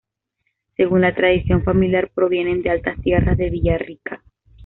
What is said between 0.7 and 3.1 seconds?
Según la tradición familiar provienen de altas